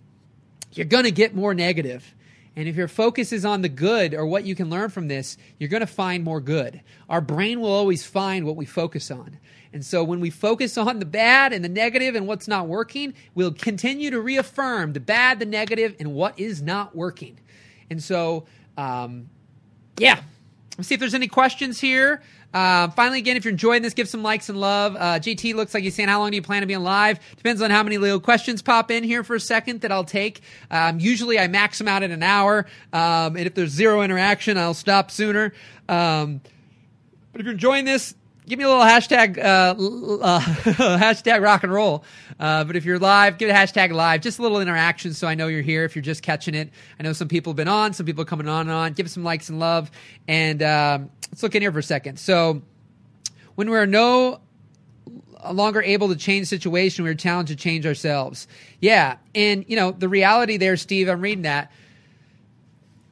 [0.73, 2.15] you're going to get more negative.
[2.55, 5.39] And if your focus is on the good or what you can learn from this,
[5.59, 6.83] you're going to find more good.
[7.09, 9.39] Our brain will always find what we focus on.
[9.73, 13.15] And so when we focus on the bad and the negative and what's not working,
[13.35, 17.39] we'll continue to reaffirm the bad, the negative, and what is not working.
[17.93, 19.29] And so, um,
[19.99, 20.21] yeah,
[20.77, 22.23] let's see if there's any questions here.
[22.55, 24.95] Uh, finally, again, if you're enjoying this, give some likes and love.
[24.97, 27.19] Uh, JT looks like he's saying, How long do you plan to be on live?
[27.37, 30.43] Depends on how many little questions pop in here for a second that I'll take.
[30.71, 32.67] Um, usually I max them out at an hour.
[32.93, 35.55] Um, and if there's zero interaction, I'll stop sooner.
[35.89, 36.41] Um,
[37.33, 38.15] but if you're enjoying this,
[38.47, 39.75] give me a little hashtag uh,
[40.23, 40.41] uh,
[40.99, 42.05] hashtag rock and roll.
[42.39, 44.21] Uh, but if you're live, give a hashtag live.
[44.21, 45.85] Just a little interaction so I know you're here.
[45.85, 48.27] If you're just catching it, I know some people have been on, some people are
[48.27, 48.93] coming on and on.
[48.93, 49.91] Give us some likes and love.
[50.27, 52.19] And um, let's look in here for a second.
[52.19, 52.63] So
[53.55, 54.41] when we're no
[55.51, 58.49] longer able to change situation, we're challenged to change ourselves.
[58.81, 61.09] Yeah, and you know the reality there, Steve.
[61.09, 61.73] I'm reading that.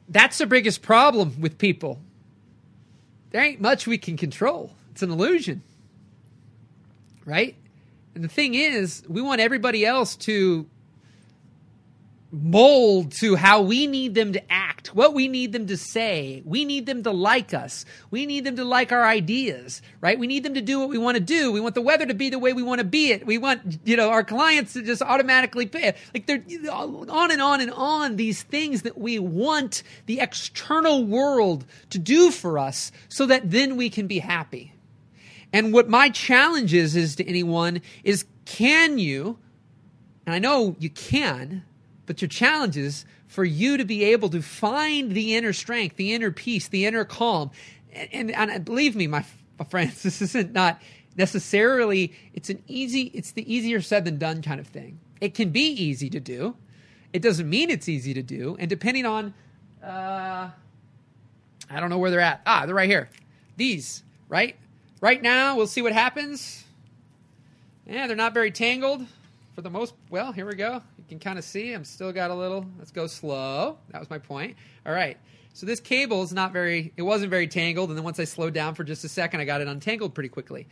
[0.09, 2.01] That's the biggest problem with people.
[3.31, 5.63] There ain't much we can control it's an illusion.
[7.25, 7.57] Right?
[8.15, 10.67] And the thing is, we want everybody else to
[12.33, 16.43] mold to how we need them to act, what we need them to say.
[16.45, 17.85] We need them to like us.
[18.11, 20.19] We need them to like our ideas, right?
[20.19, 21.51] We need them to do what we want to do.
[21.51, 23.27] We want the weather to be the way we want to be it.
[23.27, 25.95] We want, you know, our clients to just automatically pay.
[26.15, 31.65] Like they're on and on and on these things that we want the external world
[31.91, 34.75] to do for us so that then we can be happy.
[35.53, 39.39] And what my challenge is, is to anyone is can you,
[40.27, 41.65] and I know you can,
[42.07, 46.13] but your challenge is for you to be able to find the inner strength, the
[46.13, 47.51] inner peace, the inner calm.
[47.93, 49.25] And, and, and believe me, my,
[49.59, 50.81] my friends, this isn't not
[51.17, 54.99] necessarily, it's an easy, it's the easier said than done kind of thing.
[55.21, 56.57] It can be easy to do.
[57.13, 58.57] It doesn't mean it's easy to do.
[58.59, 59.35] And depending on,
[59.83, 60.51] uh,
[61.69, 62.41] I don't know where they're at.
[62.47, 63.09] Ah, they're right here.
[63.57, 64.57] These, right?
[65.01, 66.63] Right now, we'll see what happens.
[67.87, 69.07] Yeah, they're not very tangled
[69.55, 69.95] for the most.
[70.11, 70.83] Well, here we go.
[70.99, 72.67] You can kind of see I'm still got a little.
[72.79, 73.79] Let's go slow.
[73.91, 74.57] That was my point.
[74.85, 75.17] All right.
[75.55, 76.93] So this cable is not very.
[76.99, 79.47] It wasn't very tangled, and then once I slowed down for just a second, I
[79.47, 80.69] got it untangled pretty quickly.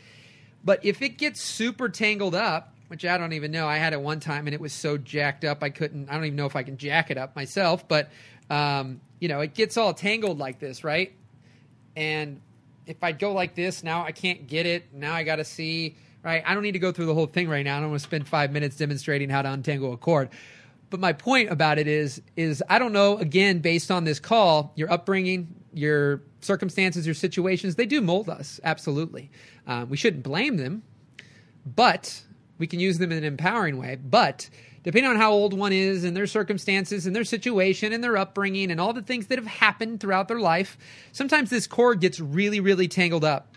[0.63, 4.01] But if it gets super tangled up, which I don't even know, I had it
[4.01, 6.11] one time and it was so jacked up I couldn't.
[6.11, 7.89] I don't even know if I can jack it up myself.
[7.89, 8.11] But
[8.51, 11.15] um, you know, it gets all tangled like this, right?
[11.97, 12.41] And
[12.89, 14.93] if I go like this, now I can't get it.
[14.93, 16.43] Now I got to see, right?
[16.45, 17.77] I don't need to go through the whole thing right now.
[17.77, 20.31] I don't want to spend five minutes demonstrating how to untangle a cord.
[20.91, 24.73] But my point about it is, is I don't know, again, based on this call,
[24.75, 28.59] your upbringing, your circumstances, your situations, they do mold us.
[28.65, 29.31] Absolutely.
[29.67, 30.83] Um, we shouldn't blame them,
[31.67, 32.23] but
[32.57, 33.97] we can use them in an empowering way.
[33.97, 34.49] But
[34.89, 38.71] depending on how old one is and their circumstances and their situation and their upbringing
[38.71, 40.79] and all the things that have happened throughout their life,
[41.13, 43.55] sometimes this cord gets really, really tangled up.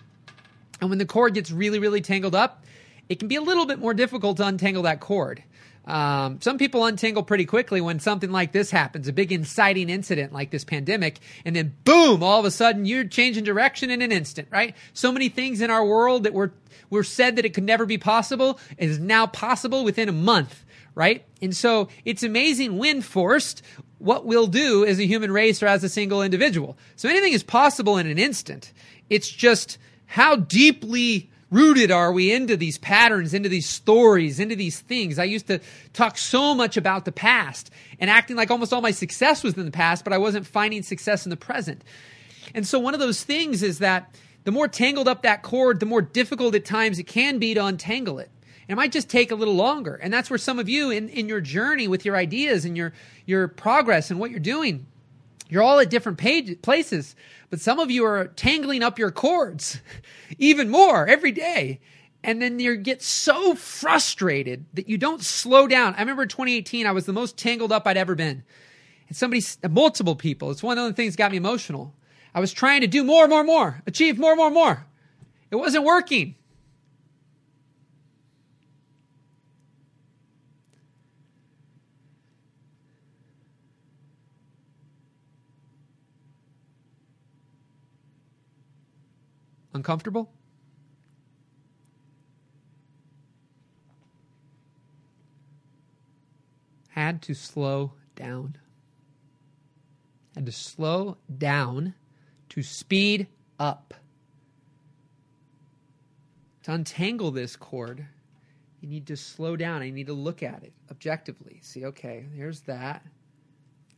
[0.82, 2.66] And when the cord gets really, really tangled up,
[3.08, 5.42] it can be a little bit more difficult to untangle that cord.
[5.86, 10.34] Um, some people untangle pretty quickly when something like this happens, a big inciting incident
[10.34, 14.12] like this pandemic, and then boom, all of a sudden you're changing direction in an
[14.12, 14.76] instant, right?
[14.92, 16.52] So many things in our world that were,
[16.90, 21.26] were said that it could never be possible is now possible within a month right?
[21.42, 23.62] And so it's amazing when forced
[23.98, 26.78] what we'll do as a human race or as a single individual.
[26.96, 28.74] So anything is possible in an instant.
[29.10, 29.78] It's just
[30.08, 35.20] how deeply rooted are we into these patterns, into these stories, into these things?
[35.20, 35.60] I used to
[35.94, 39.66] talk so much about the past and acting like almost all my success was in
[39.66, 41.84] the past, but I wasn't finding success in the present.
[42.56, 45.86] And so one of those things is that the more tangled up that cord, the
[45.86, 48.32] more difficult at times it can be to untangle it.
[48.72, 49.96] It might just take a little longer.
[49.96, 52.94] And that's where some of you in, in your journey with your ideas and your,
[53.26, 54.86] your progress and what you're doing,
[55.50, 57.16] you're all at different page, places.
[57.50, 59.82] But some of you are tangling up your cords
[60.38, 61.82] even more every day.
[62.24, 65.96] And then you get so frustrated that you don't slow down.
[65.96, 68.44] I remember in 2018, I was the most tangled up I'd ever been.
[69.08, 71.94] And somebody, multiple people, it's one of the things that got me emotional.
[72.34, 74.86] I was trying to do more, more, more, achieve more, more, more.
[75.50, 76.36] It wasn't working.
[89.74, 90.32] Uncomfortable?
[96.90, 98.58] Had to slow down.
[100.36, 101.94] Had to slow down
[102.50, 103.28] to speed
[103.60, 103.94] up.
[106.64, 108.06] To untangle this cord,
[108.82, 109.84] you need to slow down.
[109.84, 111.60] You need to look at it objectively.
[111.62, 113.04] See, okay, here's that.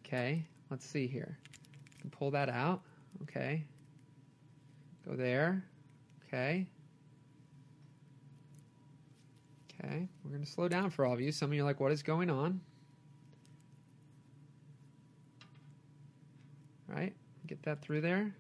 [0.06, 1.38] Okay, let's see here.
[2.12, 2.82] pull that out.
[3.24, 3.66] Okay.
[5.08, 5.64] Go there.
[6.28, 6.68] Okay.
[9.84, 11.32] Okay, we're going to slow down for all of you.
[11.32, 12.62] Some of you are like, what is going on?
[16.90, 17.14] All right,
[17.48, 18.34] get that through there.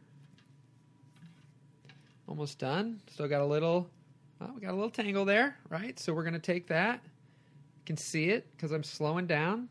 [2.28, 3.02] Almost done.
[3.12, 3.90] Still got a little,
[4.42, 6.00] oh, we got a little tangle there, right?
[6.00, 7.02] So we're going to take that.
[7.04, 9.68] You can see it because I'm slowing down.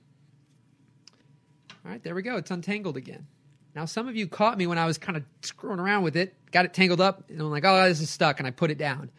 [1.84, 2.36] All right, there we go.
[2.36, 3.26] It's untangled again.
[3.74, 6.34] Now, some of you caught me when I was kind of screwing around with it,
[6.50, 8.76] got it tangled up, and I'm like, oh, this is stuck, and I put it
[8.76, 9.10] down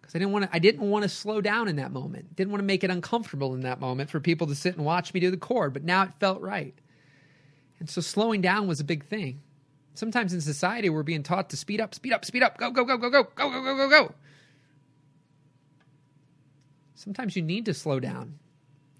[0.00, 0.50] because I didn't want to.
[0.54, 2.34] I didn't want to slow down in that moment.
[2.34, 5.14] Didn't want to make it uncomfortable in that moment for people to sit and watch
[5.14, 5.72] me do the cord.
[5.72, 6.74] But now it felt right,
[7.78, 9.40] and so slowing down was a big thing.
[9.94, 12.84] Sometimes in society, we're being taught to speed up, speed up, speed up, go, go,
[12.84, 14.14] go, go, go, go, go, go, go, go.
[16.96, 18.38] Sometimes you need to slow down.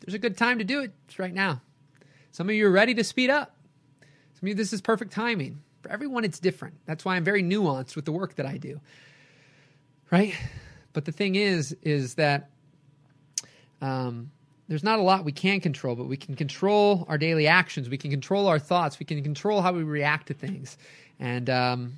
[0.01, 0.93] There's a good time to do it.
[1.07, 1.61] It's right now.
[2.31, 3.56] Some of you are ready to speed up.
[4.47, 5.61] Me, this is perfect timing.
[5.83, 6.77] For everyone, it's different.
[6.87, 8.81] That's why I'm very nuanced with the work that I do.
[10.13, 10.35] Right?
[10.93, 12.49] But the thing is, is that
[13.83, 14.31] um,
[14.69, 17.89] there's not a lot we can control, but we can control our daily actions.
[17.89, 19.01] We can control our thoughts.
[19.01, 20.79] We can control how we react to things.
[21.19, 21.95] And um,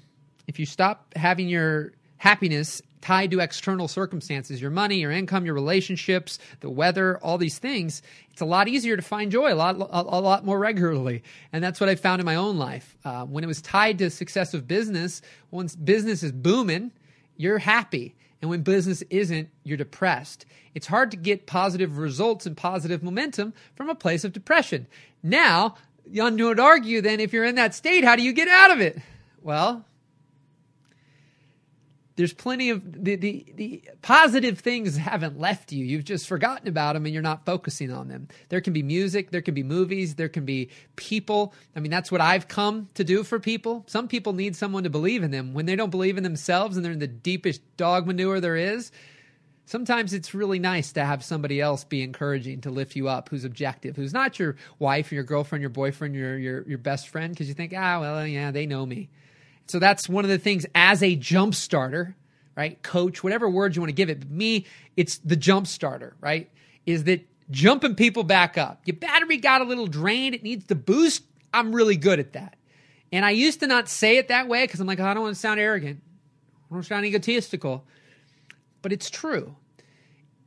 [0.46, 5.54] if you stop having your happiness tied to external circumstances your money your income your
[5.54, 8.02] relationships the weather all these things
[8.38, 11.24] it's a lot easier to find joy a lot a, a lot more regularly.
[11.52, 12.96] And that's what i found in my own life.
[13.04, 16.92] Uh, when it was tied to success of business once business is booming
[17.36, 18.14] you're happy.
[18.40, 20.46] And when business isn't you're depressed.
[20.72, 24.86] It's hard to get positive results and positive momentum from a place of depression.
[25.20, 25.74] Now
[26.08, 28.80] you would argue then if you're in that state how do you get out of
[28.80, 29.00] it?
[29.42, 29.84] Well
[32.18, 35.84] there's plenty of the, the, the positive things haven't left you.
[35.84, 38.26] You've just forgotten about them and you're not focusing on them.
[38.48, 41.54] There can be music, there can be movies, there can be people.
[41.76, 43.84] I mean, that's what I've come to do for people.
[43.86, 45.54] Some people need someone to believe in them.
[45.54, 48.90] When they don't believe in themselves and they're in the deepest dog manure there is,
[49.64, 53.44] sometimes it's really nice to have somebody else be encouraging to lift you up who's
[53.44, 57.34] objective who's not your wife or your girlfriend your boyfriend your your, your best friend
[57.34, 59.10] because you think ah well yeah they know me
[59.68, 62.16] so that's one of the things as a jump starter,
[62.56, 62.82] right?
[62.82, 64.20] Coach, whatever words you want to give it.
[64.20, 66.50] But me, it's the jump starter, right?
[66.86, 68.80] Is that jumping people back up.
[68.84, 70.34] Your battery got a little drained.
[70.34, 71.22] It needs to boost.
[71.52, 72.56] I'm really good at that.
[73.10, 75.22] And I used to not say it that way because I'm like, oh, I don't
[75.22, 76.02] want to sound arrogant.
[76.70, 77.84] I don't sound egotistical.
[78.82, 79.56] But it's true.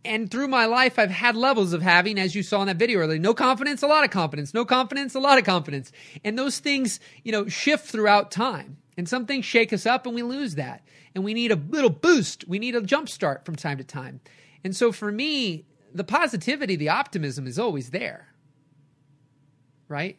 [0.04, 3.00] And through my life, I've had levels of having, as you saw in that video
[3.00, 5.92] earlier, no confidence, a lot of confidence, no confidence, a lot of confidence.
[6.24, 8.78] And those things, you know, shift throughout time.
[8.98, 10.84] And some things shake us up and we lose that.
[11.16, 12.48] And we need a little boost.
[12.48, 14.22] We need a jump start from time to time.
[14.64, 18.28] And so for me, the positivity, the optimism is always there.
[19.88, 20.18] Right?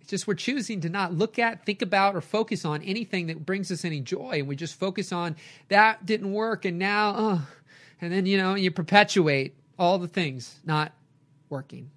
[0.00, 3.44] It's just we're choosing to not look at, think about, or focus on anything that
[3.44, 4.38] brings us any joy.
[4.38, 5.36] And we just focus on
[5.68, 7.48] that didn't work and now, oh,
[8.00, 10.92] and then, you know, you perpetuate all the things not
[11.48, 11.90] working.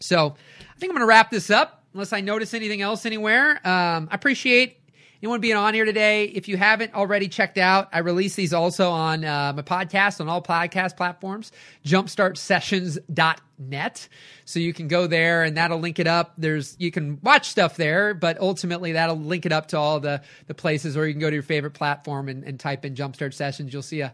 [0.00, 3.56] So I think I'm going to wrap this up unless I notice anything else anywhere.
[3.66, 4.78] Um, I appreciate
[5.22, 6.24] you want to be on here today.
[6.24, 10.28] If you haven't already checked out, I release these also on uh, my podcast on
[10.28, 11.52] all podcast platforms,
[11.86, 14.08] jumpstartsessions.net.
[14.44, 16.32] So you can go there and that'll link it up.
[16.36, 20.22] There's you can watch stuff there, but ultimately that'll link it up to all the
[20.48, 23.32] the places or you can go to your favorite platform and, and type in Jumpstart
[23.32, 23.72] Sessions.
[23.72, 24.12] You'll see a,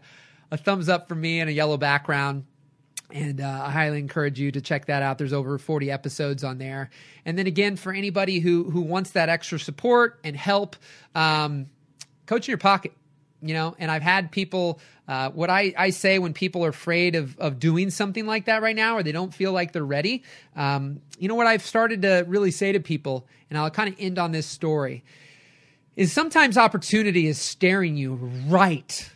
[0.51, 2.45] a thumbs up from me and a yellow background
[3.11, 5.17] and uh, I highly encourage you to check that out.
[5.17, 6.89] There's over 40 episodes on there.
[7.25, 10.75] And then again, for anybody who who wants that extra support and help,
[11.15, 11.67] um,
[12.25, 12.93] coach in your pocket.
[13.41, 14.81] You know, and I've had people.
[15.07, 18.61] Uh, what I, I say when people are afraid of of doing something like that
[18.61, 20.23] right now, or they don't feel like they're ready.
[20.57, 23.95] Um, you know what I've started to really say to people, and I'll kind of
[23.97, 25.05] end on this story.
[25.95, 28.15] Is sometimes opportunity is staring you
[28.47, 29.09] right,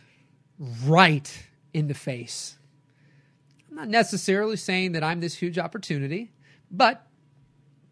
[0.58, 2.56] right in the face
[3.74, 6.30] I'm not necessarily saying that I'm this huge opportunity,
[6.70, 7.04] but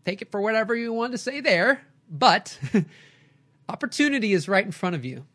[0.04, 1.82] take it for whatever you want to say there.
[2.08, 2.56] But
[3.68, 5.26] opportunity is right in front of you.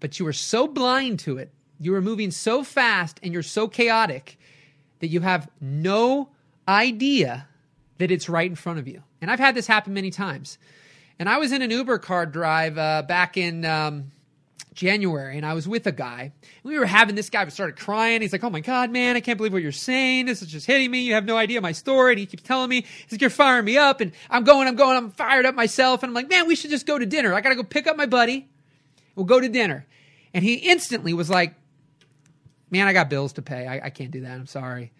[0.00, 3.68] But you are so blind to it, you are moving so fast, and you're so
[3.68, 4.38] chaotic
[5.00, 6.30] that you have no
[6.66, 7.46] idea
[7.98, 9.02] that it's right in front of you.
[9.20, 10.56] And I've had this happen many times.
[11.18, 14.10] And I was in an Uber car drive uh, back in um,
[14.76, 16.32] January, and I was with a guy.
[16.62, 18.20] We were having this guy started crying.
[18.20, 20.26] He's like, "Oh my god, man, I can't believe what you're saying.
[20.26, 21.00] This is just hitting me.
[21.00, 23.64] You have no idea my story." And he keeps telling me, "He's like, you're firing
[23.64, 26.02] me up." And I'm going, I'm going, I'm fired up myself.
[26.02, 27.34] And I'm like, "Man, we should just go to dinner.
[27.34, 28.48] I got to go pick up my buddy.
[29.16, 29.86] We'll go to dinner."
[30.34, 31.54] And he instantly was like,
[32.70, 33.66] "Man, I got bills to pay.
[33.66, 34.32] I, I can't do that.
[34.32, 34.92] I'm sorry."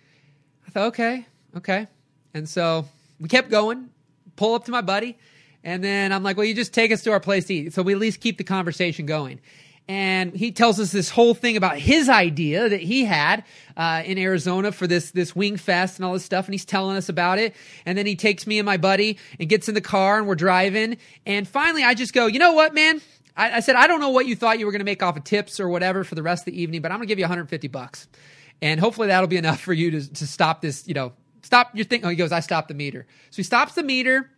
[0.66, 1.26] I thought, "Okay,
[1.58, 1.86] okay."
[2.32, 2.86] And so
[3.20, 3.90] we kept going.
[4.36, 5.18] Pull up to my buddy.
[5.66, 7.74] And then I'm like, well, you just take us to our place to eat.
[7.74, 9.40] So we at least keep the conversation going
[9.88, 13.44] and he tells us this whole thing about his idea that he had
[13.76, 16.96] uh, in Arizona for this this wing fest and all this stuff, and he's telling
[16.96, 17.54] us about it.
[17.84, 20.34] And then he takes me and my buddy and gets in the car, and we're
[20.34, 20.96] driving.
[21.24, 23.00] And finally, I just go, you know what, man?
[23.36, 25.16] I, I said, I don't know what you thought you were going to make off
[25.16, 27.18] of tips or whatever for the rest of the evening, but I'm going to give
[27.18, 28.08] you 150 bucks,
[28.60, 30.88] and hopefully that'll be enough for you to to stop this.
[30.88, 31.12] You know,
[31.42, 32.04] stop your thing.
[32.04, 33.06] Oh, he goes, I stopped the meter.
[33.30, 34.30] So he stops the meter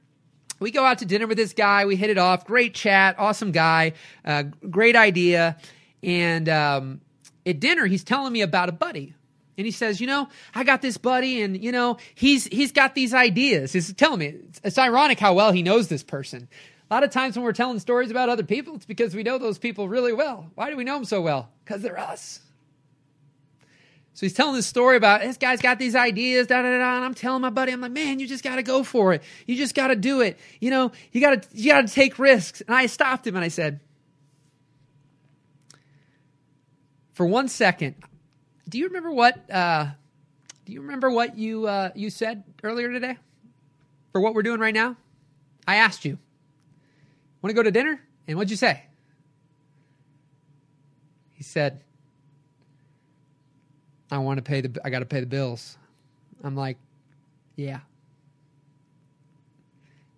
[0.61, 1.87] we go out to dinner with this guy.
[1.87, 2.47] We hit it off.
[2.47, 3.17] Great chat.
[3.19, 3.93] Awesome guy.
[4.25, 5.57] Uh, great idea.
[6.03, 7.01] And um,
[7.47, 9.15] at dinner, he's telling me about a buddy.
[9.57, 12.95] And he says, you know, I got this buddy, and you know, he's he's got
[12.95, 13.73] these ideas.
[13.73, 16.49] He's telling me it's, it's ironic how well he knows this person.
[16.89, 19.37] A lot of times when we're telling stories about other people, it's because we know
[19.37, 20.49] those people really well.
[20.55, 21.51] Why do we know them so well?
[21.65, 22.41] Because they're us.
[24.19, 26.97] So he's telling this story about this guy's got these ideas, da da da.
[26.97, 29.23] And I'm telling my buddy, I'm like, man, you just got to go for it.
[29.47, 30.41] You just got to do it.
[30.59, 32.61] You know, you got to you got to take risks.
[32.63, 33.79] And I stopped him and I said,
[37.13, 37.95] for one second,
[38.69, 39.49] do you remember what?
[39.49, 39.87] Uh,
[40.65, 43.19] do you remember what you uh, you said earlier today?
[44.11, 44.97] For what we're doing right now,
[45.65, 46.19] I asked you,
[47.41, 48.01] want to go to dinner?
[48.27, 48.83] And what'd you say?
[51.35, 51.85] He said,
[54.11, 55.77] I want to pay the I got to pay the bills.
[56.43, 56.79] I'm like,
[57.57, 57.81] yeah.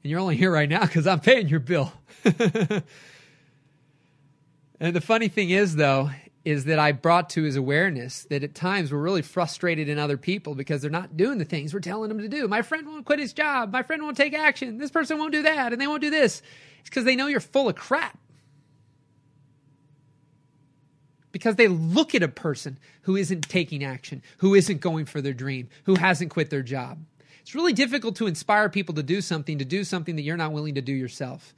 [0.03, 1.93] And you're only here right now cuz I'm paying your bill.
[2.25, 2.83] and
[4.81, 6.11] the funny thing is though
[6.45, 10.17] is that I brought to his awareness that at times we're really frustrated in other
[10.17, 12.49] people because they're not doing the things we're telling them to do.
[12.49, 13.73] My friend won't quit his job.
[13.73, 14.79] My friend won't take action.
[14.79, 16.41] This person won't do that and they won't do this.
[16.81, 18.19] It's because they know you're full of crap
[21.33, 25.33] because they look at a person who isn't taking action, who isn't going for their
[25.33, 26.99] dream, who hasn't quit their job.
[27.41, 30.53] It's really difficult to inspire people to do something, to do something that you're not
[30.53, 31.55] willing to do yourself.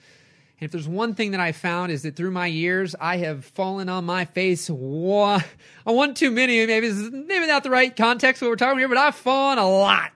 [0.62, 3.44] And if there's one thing that I found is that through my years, I have
[3.44, 5.42] fallen on my face one,
[5.82, 6.64] one too many.
[6.64, 9.58] Maybe this is maybe not the right context what we're talking here, but I've fallen
[9.58, 10.12] a lot,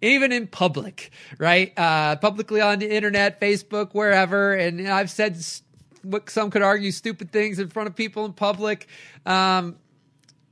[0.00, 1.78] even in public, right?
[1.78, 4.54] Uh, publicly on the internet, Facebook, wherever.
[4.54, 5.36] And I've said
[6.02, 8.86] what some could argue stupid things in front of people in public.
[9.26, 9.76] Um,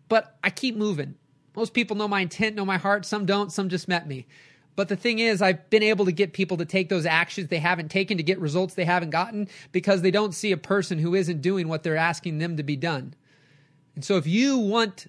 [0.08, 1.14] but I keep moving.
[1.56, 3.04] Most people know my intent, know my heart.
[3.04, 3.52] Some don't.
[3.52, 4.26] Some just met me.
[4.76, 7.58] But the thing is, I've been able to get people to take those actions they
[7.58, 11.14] haven't taken to get results they haven't gotten because they don't see a person who
[11.14, 13.14] isn't doing what they're asking them to be done.
[13.94, 15.06] And so if you want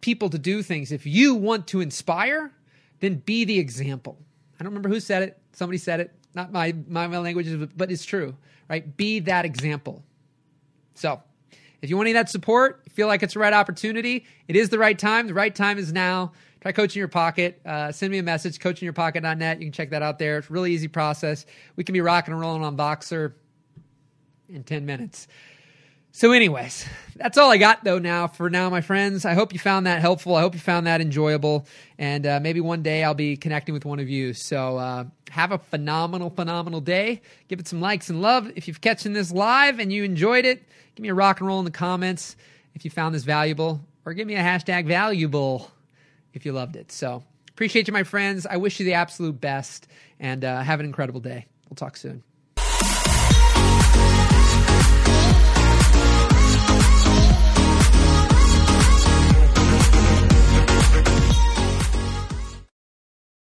[0.00, 2.52] people to do things, if you want to inspire,
[3.00, 4.18] then be the example.
[4.60, 5.40] I don't remember who said it.
[5.52, 6.14] Somebody said it.
[6.38, 8.34] Not my my my language, but it's true
[8.68, 8.96] right?
[8.96, 10.04] Be that example.
[10.94, 11.22] So,
[11.80, 14.68] if you want any of that support, feel like it's the right opportunity, it is
[14.68, 15.26] the right time.
[15.26, 16.32] The right time is now.
[16.60, 17.60] Try Coach in Your Pocket.
[17.64, 19.60] Uh, send me a message, coachinyourpocket.net.
[19.60, 20.38] You can check that out there.
[20.38, 21.46] It's a really easy process.
[21.76, 23.34] We can be rocking and rolling on Voxer
[24.48, 25.28] in 10 minutes.
[26.10, 26.86] So, anyways,
[27.16, 29.24] that's all I got though now for now, my friends.
[29.24, 30.34] I hope you found that helpful.
[30.34, 31.66] I hope you found that enjoyable.
[31.98, 34.32] And uh, maybe one day I'll be connecting with one of you.
[34.32, 37.20] So, uh, have a phenomenal, phenomenal day.
[37.48, 38.50] Give it some likes and love.
[38.56, 41.58] If you're catching this live and you enjoyed it, give me a rock and roll
[41.58, 42.36] in the comments
[42.74, 45.70] if you found this valuable, or give me a hashtag valuable
[46.32, 46.92] if you loved it.
[46.92, 48.46] So, appreciate you, my friends.
[48.46, 49.88] I wish you the absolute best
[50.20, 51.46] and uh, have an incredible day.
[51.68, 52.22] We'll talk soon.